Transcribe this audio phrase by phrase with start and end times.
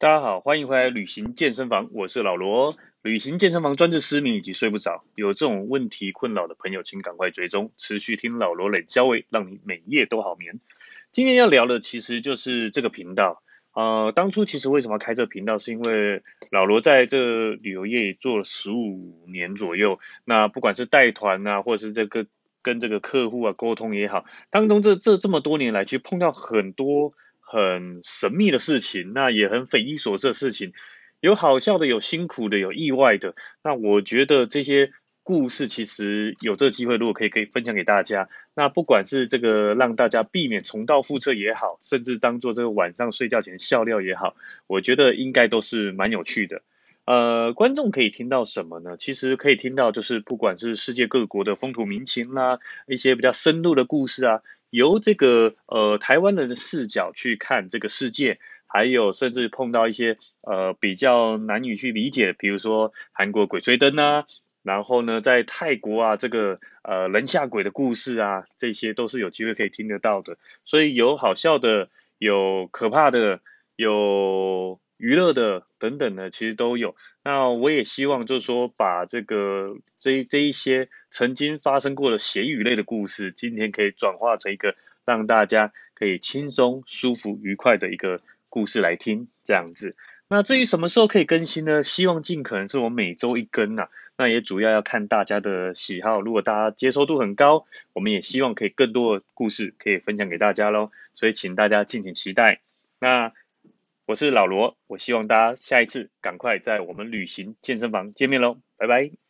[0.00, 2.74] 大家好，欢迎回来旅行健身房，我是老罗。
[3.02, 10.58] 旅行健身房专治失眠以及睡不着，有这种问题困扰的朋友，请赶快追踪，持续听老罗冷消微，让你每夜都好眠。
[11.12, 13.42] 今天要聊的其实就是这个频道。
[13.74, 22.24] 呃，当初其实为什么开这个频道，是因为老罗在这旅游业做了十五年左右，那不管是带团啊，或者是这个
[22.62, 27.12] 跟这个客户啊沟通也好，当中这这这么多年来，其实碰到很多。
[27.52, 30.72] 很神秘的事情，那也很匪夷所思的事情，
[31.18, 33.34] 有好笑的，有辛苦的，有意外的。
[33.64, 34.92] 那我觉得这些
[35.24, 44.36] 故事其实有这个机会，如果可以可以分享给大家，那不管是这个让大家避免重蹈覆辙也好，甚至当做这个晚上睡觉前笑料也好，
[44.68, 46.62] 我觉得应该都是蛮有趣的。
[47.04, 48.96] 呃，观众可以听到什么呢？
[48.96, 54.42] 其实可以听到就是不管是世界各国的风土民情啦，一些比较深入的故事啊。
[54.70, 64.26] 由这个呃台湾人的视角去看这个世界，还有甚至碰到一些呃比较难以去理解，比如说韩国鬼吹灯啊，
[64.62, 70.38] 然后呢在泰国啊这个呃人下鬼的故事啊，这些都是有机会可以听得到的。
[70.64, 73.40] 所以有好笑的，有可怕的，
[73.76, 76.94] 有娱乐的等等的，其实都有。
[77.24, 80.88] 那我也希望就是说把这个这这一些。
[81.12, 89.96] 曾经发生过的咸鱼类的故事，今天可以转化成一个让大家可以轻松、舒服、愉快的一个故事来听，这样子。
[90.28, 91.82] 那至于什么时候可以更新呢？
[91.82, 93.88] 希望尽可能是我每周一更呐。
[94.16, 100.92] 那也主要要看大家的喜好，如果大家接受度很高，我们也希望可以更多的故事可以分享给大家喽。
[101.16, 102.60] 所以请大家敬请期待。
[103.00, 103.32] 那
[104.10, 109.29] 我是老罗，我希望大家下一次赶快在我们旅行健身房见面喽，拜拜。